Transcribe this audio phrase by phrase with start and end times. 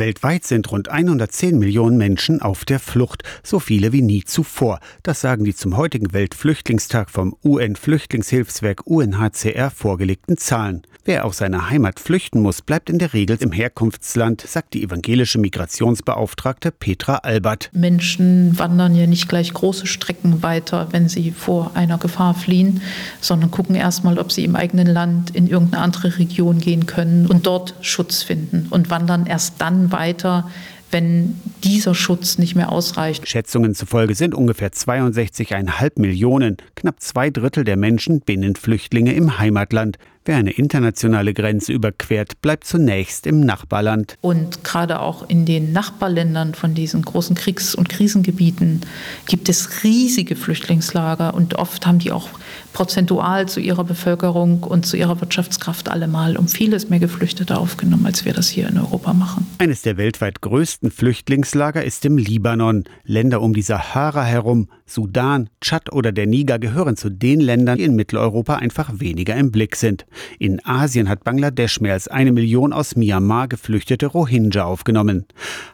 [0.00, 4.80] Weltweit sind rund 110 Millionen Menschen auf der Flucht, so viele wie nie zuvor.
[5.02, 10.82] Das sagen die zum heutigen Weltflüchtlingstag vom UN-Flüchtlingshilfswerk UNHCR vorgelegten Zahlen.
[11.04, 15.38] Wer aus seiner Heimat flüchten muss, bleibt in der Regel im Herkunftsland, sagt die evangelische
[15.38, 17.70] Migrationsbeauftragte Petra Albert.
[17.72, 22.82] Menschen wandern ja nicht gleich große Strecken weiter, wenn sie vor einer Gefahr fliehen,
[23.20, 27.46] sondern gucken erstmal, ob sie im eigenen Land in irgendeine andere Region gehen können und
[27.46, 30.50] dort Schutz finden und wandern erst dann weiter,
[30.90, 33.28] wenn dieser Schutz nicht mehr ausreicht.
[33.28, 39.98] Schätzungen zufolge sind ungefähr 62,5 Millionen, knapp zwei Drittel der Menschen Binnenflüchtlinge im Heimatland.
[40.24, 44.16] Wer eine internationale Grenze überquert, bleibt zunächst im Nachbarland.
[44.20, 48.82] Und gerade auch in den Nachbarländern von diesen großen Kriegs- und Krisengebieten
[49.26, 52.28] gibt es riesige Flüchtlingslager und oft haben die auch
[52.72, 58.24] prozentual zu ihrer Bevölkerung und zu ihrer Wirtschaftskraft allemal um vieles mehr Geflüchtete aufgenommen, als
[58.24, 59.46] wir das hier in Europa machen.
[59.58, 62.84] Eines der weltweit größten Flüchtlingslager ist im Libanon.
[63.04, 67.84] Länder um die Sahara herum, Sudan, Tschad oder der Niger gehören zu den Ländern, die
[67.84, 70.06] in Mitteleuropa einfach weniger im Blick sind.
[70.38, 75.26] In Asien hat Bangladesch mehr als eine Million aus Myanmar geflüchtete Rohingya aufgenommen.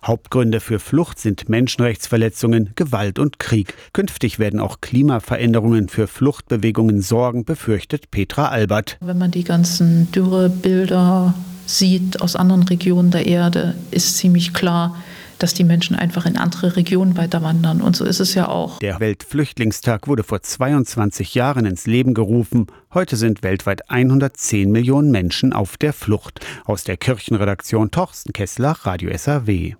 [0.04, 3.74] Hauptgründe für Flucht sind Menschenrechtsverletzungen, Gewalt und Krieg.
[3.92, 8.98] Künftig werden auch Klimaveränderungen für Fluchtbewegungen sorgen, befürchtet Petra Albert.
[9.00, 11.34] Wenn man die ganzen Dürrebilder
[11.66, 14.96] sieht aus anderen Regionen der Erde, ist ziemlich klar,
[15.38, 17.80] dass die Menschen einfach in andere Regionen weiter wandern.
[17.80, 18.78] Und so ist es ja auch.
[18.78, 22.66] Der Weltflüchtlingstag wurde vor 22 Jahren ins Leben gerufen.
[22.94, 26.40] Heute sind weltweit 110 Millionen Menschen auf der Flucht.
[26.64, 29.74] Aus der Kirchenredaktion Torsten Kessler, Radio SAW.